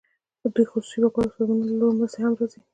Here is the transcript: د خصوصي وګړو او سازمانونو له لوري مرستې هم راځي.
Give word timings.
د 0.55 0.57
خصوصي 0.71 0.99
وګړو 1.01 1.21
او 1.27 1.33
سازمانونو 1.35 1.69
له 1.71 1.75
لوري 1.79 1.95
مرستې 1.97 2.19
هم 2.21 2.33
راځي. 2.39 2.59